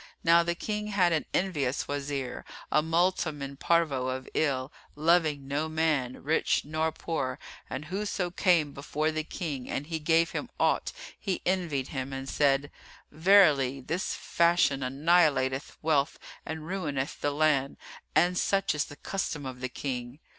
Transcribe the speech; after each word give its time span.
Now 0.23 0.41
the 0.41 0.55
King 0.55 0.87
had 0.87 1.13
an 1.13 1.25
envious 1.31 1.87
Wazir, 1.87 2.43
a 2.71 2.81
multum 2.81 3.39
in 3.43 3.55
parvo 3.55 4.07
of 4.07 4.27
ill, 4.33 4.73
loving 4.95 5.47
no 5.47 5.69
man, 5.69 6.23
rich 6.23 6.65
nor 6.65 6.91
poor, 6.91 7.37
and 7.69 7.85
whoso 7.85 8.31
came 8.31 8.71
before 8.73 9.11
the 9.11 9.23
King 9.23 9.69
and 9.69 9.85
he 9.85 9.99
gave 9.99 10.31
him 10.31 10.49
aught 10.59 10.91
he 11.19 11.43
envied 11.45 11.89
him 11.89 12.13
and 12.13 12.27
said, 12.27 12.71
"Verily, 13.11 13.79
this 13.79 14.15
fashion 14.15 14.79
annihilateth 14.81 15.77
wealth 15.83 16.17
and 16.47 16.65
ruineth 16.67 17.21
the 17.21 17.29
land; 17.29 17.77
and 18.15 18.39
such 18.39 18.73
is 18.73 18.85
the 18.85 18.95
custom 18.95 19.45
of 19.45 19.61
the 19.61 19.69
King." 19.69 20.17